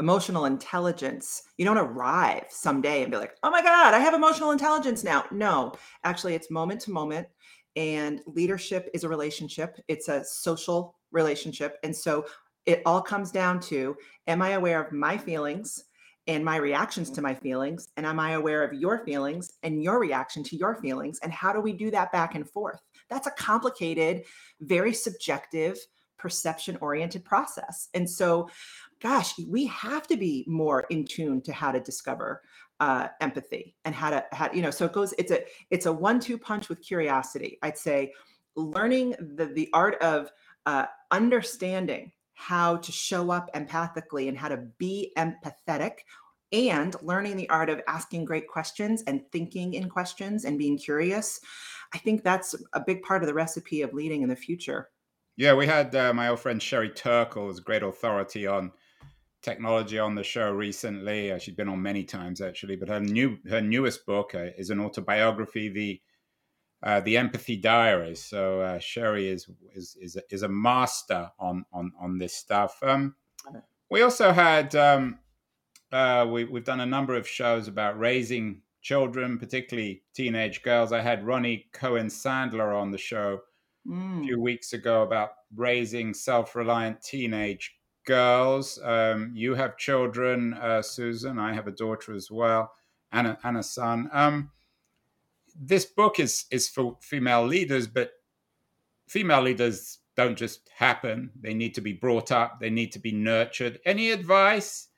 [0.00, 4.50] Emotional intelligence, you don't arrive someday and be like, oh my God, I have emotional
[4.50, 5.24] intelligence now.
[5.30, 7.28] No, actually, it's moment to moment.
[7.76, 11.78] And leadership is a relationship, it's a social relationship.
[11.82, 12.26] And so
[12.66, 15.84] it all comes down to am I aware of my feelings
[16.26, 17.88] and my reactions to my feelings?
[17.96, 21.18] And am I aware of your feelings and your reaction to your feelings?
[21.22, 22.80] And how do we do that back and forth?
[23.10, 24.24] That's a complicated,
[24.60, 25.76] very subjective,
[26.18, 27.88] perception oriented process.
[27.92, 28.48] And so,
[29.04, 32.40] gosh, we have to be more in tune to how to discover
[32.80, 35.92] uh, empathy and how to how you know so it goes it's a it's a
[35.92, 38.12] one two punch with curiosity i'd say
[38.56, 40.32] learning the the art of
[40.66, 45.98] uh, understanding how to show up empathically and how to be empathetic
[46.52, 51.40] and learning the art of asking great questions and thinking in questions and being curious.
[51.92, 54.90] I think that's a big part of the recipe of leading in the future.
[55.36, 58.72] Yeah, we had uh, my old friend Sherry Turkle, is a great authority on
[59.44, 61.30] technology on the show recently.
[61.30, 64.70] Uh, she's been on many times actually, but her new her newest book uh, is
[64.70, 66.00] an autobiography, the
[66.82, 68.24] uh, the Empathy Diaries.
[68.24, 72.78] So uh, Sherry is is is a, is a master on on on this stuff.
[72.82, 73.14] Um,
[73.90, 75.18] we also had um,
[75.92, 80.92] uh, we, we've done a number of shows about raising children, particularly teenage girls.
[80.92, 83.40] I had Roni Cohen Sandler on the show
[83.86, 84.20] mm.
[84.20, 88.78] a few weeks ago about raising self-reliant teenage girls.
[88.82, 91.38] Um, you have children, uh, Susan.
[91.38, 92.72] I have a daughter as well,
[93.12, 94.08] and a, and a son.
[94.12, 94.50] Um,
[95.58, 98.12] this book is is for female leaders, but
[99.08, 101.30] female leaders don't just happen.
[101.40, 102.60] They need to be brought up.
[102.60, 103.80] They need to be nurtured.
[103.84, 104.88] Any advice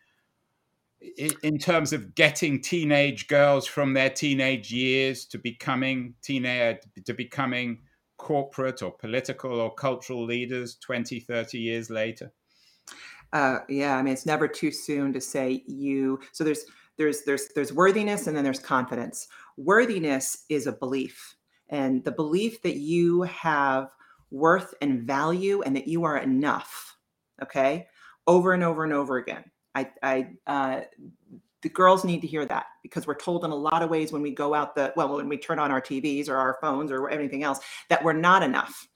[1.01, 7.15] in, in terms of getting teenage girls from their teenage years to becoming teenage to
[7.15, 7.81] becoming
[8.19, 12.33] corporate or political or cultural leaders 20 30 years later
[13.33, 17.49] uh, yeah i mean it's never too soon to say you so there's there's there's
[17.55, 19.29] there's worthiness and then there's confidence.
[19.57, 21.37] Worthiness is a belief
[21.69, 23.91] and the belief that you have
[24.31, 26.97] worth and value and that you are enough
[27.43, 27.87] okay
[28.27, 29.45] over and over and over again.
[29.75, 30.81] I i uh,
[31.63, 34.23] the girls need to hear that because we're told in a lot of ways when
[34.23, 37.09] we go out the well when we turn on our tvs or our phones or
[37.09, 38.89] anything else that we're not enough.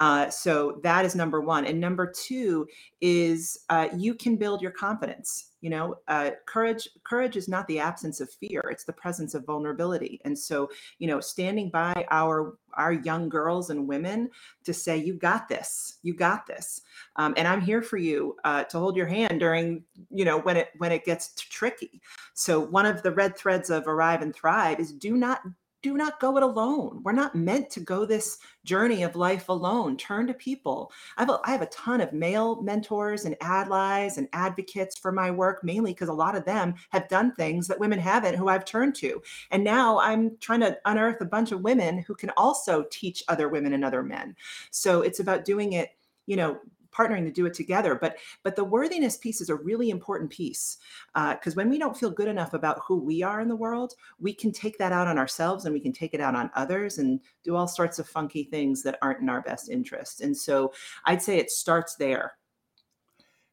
[0.00, 1.64] Uh, so that is number one.
[1.64, 2.66] And number two
[3.00, 5.96] is uh, you can build your confidence you know?
[6.08, 10.20] Uh, courage courage is not the absence of fear it's the presence of vulnerability.
[10.26, 10.68] And so
[10.98, 14.28] you know standing by our our young girls and women
[14.64, 16.82] to say you got this you got this.
[17.16, 20.58] Um, and i'm here for you uh, to hold your hand during you know when
[20.58, 22.02] it when it gets tricky.
[22.34, 25.40] So one of the red threads of arrive and thrive is do not
[25.84, 27.02] do not go it alone.
[27.04, 29.98] We're not meant to go this journey of life alone.
[29.98, 30.90] Turn to people.
[31.18, 35.12] I have a, I have a ton of male mentors and allies and advocates for
[35.12, 38.48] my work, mainly because a lot of them have done things that women haven't, who
[38.48, 39.22] I've turned to.
[39.50, 43.50] And now I'm trying to unearth a bunch of women who can also teach other
[43.50, 44.34] women and other men.
[44.70, 45.90] So it's about doing it
[46.26, 46.58] you know
[46.94, 50.78] partnering to do it together but but the worthiness piece is a really important piece
[51.14, 53.94] because uh, when we don't feel good enough about who we are in the world
[54.20, 56.98] we can take that out on ourselves and we can take it out on others
[56.98, 60.72] and do all sorts of funky things that aren't in our best interest and so
[61.06, 62.32] i'd say it starts there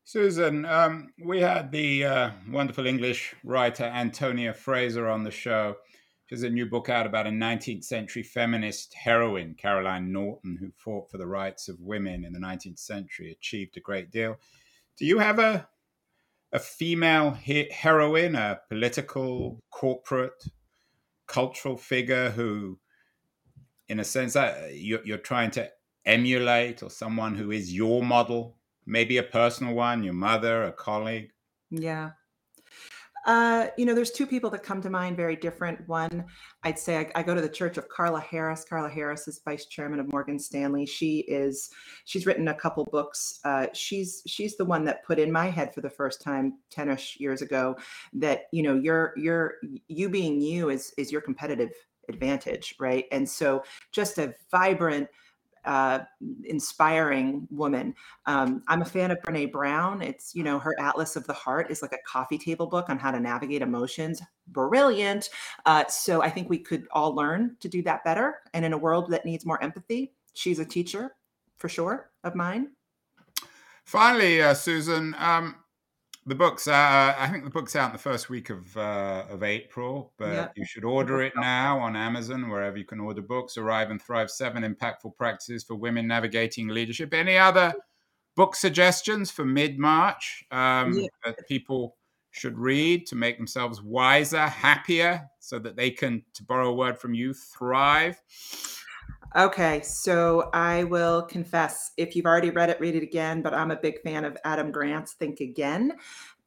[0.03, 5.77] Susan, um, we had the uh, wonderful English writer Antonia Fraser on the show.
[6.31, 11.11] There's a new book out about a 19th century feminist heroine, Caroline Norton, who fought
[11.11, 14.39] for the rights of women in the 19th century, achieved a great deal.
[14.97, 15.67] Do you have a
[16.53, 20.45] a female he- heroine, a political, corporate,
[21.27, 22.79] cultural figure who,
[23.89, 25.69] in a sense, uh, you're trying to
[26.05, 31.33] emulate, or someone who is your model, maybe a personal one, your mother, a colleague?
[31.69, 32.11] Yeah.
[33.25, 35.87] Uh, you know, there's two people that come to mind, very different.
[35.87, 36.25] One,
[36.63, 38.65] I'd say I, I, go to the church of Carla Harris.
[38.67, 40.85] Carla Harris is vice chairman of Morgan Stanley.
[40.87, 41.69] She is,
[42.05, 43.39] she's written a couple books.
[43.45, 47.19] Uh, she's she's the one that put in my head for the first time 10ish
[47.19, 47.75] years ago
[48.13, 49.55] that you know you're you're
[49.87, 51.71] you being you is is your competitive
[52.09, 53.05] advantage, right?
[53.11, 55.07] And so just a vibrant
[55.65, 55.99] uh,
[56.43, 57.93] inspiring woman.
[58.25, 60.01] Um, I'm a fan of Brene Brown.
[60.01, 62.97] It's, you know, her Atlas of the Heart is like a coffee table book on
[62.97, 64.21] how to navigate emotions.
[64.47, 65.29] Brilliant.
[65.65, 68.35] Uh, so I think we could all learn to do that better.
[68.53, 71.15] And in a world that needs more empathy, she's a teacher
[71.57, 72.71] for sure of mine.
[73.85, 75.55] Finally, uh, Susan, um,
[76.25, 79.43] the book's uh, I think the book's out in the first week of uh, of
[79.43, 80.53] April, but yep.
[80.55, 83.57] you should order it now on Amazon wherever you can order books.
[83.57, 87.13] Arrive and Thrive: Seven Impactful Practices for Women Navigating Leadership.
[87.13, 87.73] Any other
[88.35, 91.07] book suggestions for mid March um, yeah.
[91.25, 91.97] that people
[92.31, 96.97] should read to make themselves wiser, happier, so that they can, to borrow a word
[96.97, 98.21] from you, thrive?
[99.33, 103.41] Okay, so I will confess if you've already read it, read it again.
[103.41, 105.93] But I'm a big fan of Adam Grant's Think Again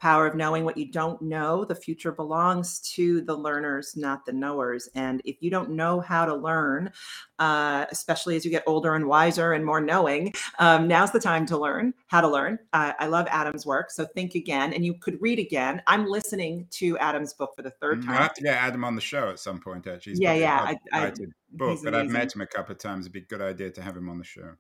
[0.05, 1.65] power of knowing what you don't know.
[1.65, 4.87] The future belongs to the learners, not the knowers.
[4.95, 6.93] And if you don't know how to learn,
[7.39, 11.47] uh, especially as you get older and wiser and more knowing, um, now's the time
[11.47, 12.59] to learn how to learn.
[12.75, 13.91] Uh, I love Adam's work.
[13.91, 15.81] So think again, and you could read again.
[15.87, 18.19] I'm listening to Adam's book for the third mm, time.
[18.19, 20.13] I have to get Adam on the show at some point, actually.
[20.13, 20.75] He's yeah, yeah.
[20.93, 21.13] I, I,
[21.51, 23.07] book, but I've met him a couple of times.
[23.07, 24.51] It'd be a good idea to have him on the show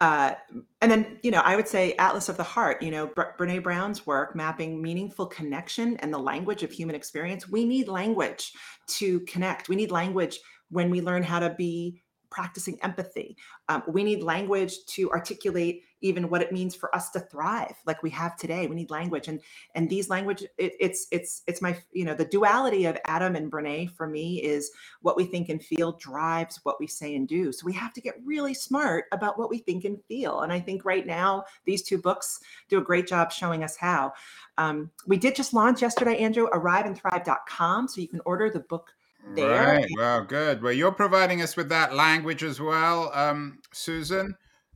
[0.00, 0.32] uh,
[0.80, 4.06] and then you know i would say atlas of the heart you know brene brown's
[4.06, 8.52] work mapping meaningful connection and the language of human experience we need language
[8.86, 10.38] to connect we need language
[10.70, 13.36] when we learn how to be practicing empathy.
[13.68, 18.02] Um, we need language to articulate even what it means for us to thrive, like
[18.02, 18.66] we have today.
[18.66, 19.40] We need language, and
[19.74, 23.50] and these language, it, it's it's it's my you know the duality of Adam and
[23.50, 24.70] Brene for me is
[25.02, 27.52] what we think and feel drives what we say and do.
[27.52, 30.40] So we have to get really smart about what we think and feel.
[30.40, 34.12] And I think right now these two books do a great job showing us how.
[34.56, 38.92] Um, we did just launch yesterday, Andrew, arriveandthrive.com, so you can order the book
[39.34, 39.76] there.
[39.76, 39.86] Right.
[39.96, 40.62] Well, good.
[40.62, 44.34] Well, you're providing us with that language as well, um, Susan.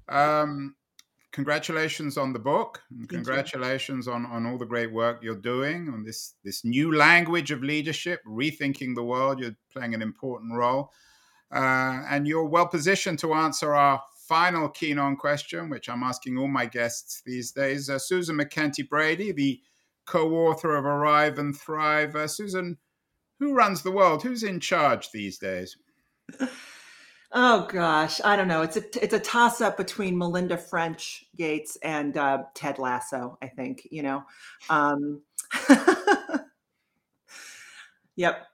[0.08, 0.74] Um,
[1.32, 2.82] congratulations on the book.
[3.08, 7.62] congratulations on, on all the great work you're doing on this this new language of
[7.62, 9.40] leadership, rethinking the world.
[9.40, 10.92] You're playing an important role,
[11.50, 16.38] uh, and you're well positioned to answer our final keen on question, which I'm asking
[16.38, 17.90] all my guests these days.
[17.90, 19.60] Uh, Susan MacKenty Brady, the
[20.06, 22.14] co-author of Arrive and Thrive.
[22.14, 22.78] Uh, Susan
[23.42, 24.22] who runs the world?
[24.22, 25.76] Who's in charge these days?
[27.34, 28.60] Oh gosh, I don't know.
[28.60, 33.38] It's a it's a toss up between Melinda French Gates and uh, Ted Lasso.
[33.40, 34.24] I think you know.
[34.68, 35.22] Um,
[38.16, 38.48] yep.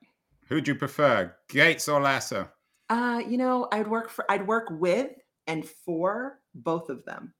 [0.48, 2.48] Who'd you prefer, Gates or Lasso?
[2.88, 5.10] Uh, you know, I'd work for I'd work with
[5.48, 7.34] and for both of them.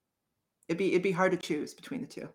[0.67, 2.29] It'd be it'd be hard to choose between the two.